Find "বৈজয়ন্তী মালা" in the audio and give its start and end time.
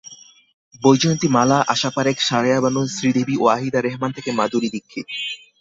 0.81-1.57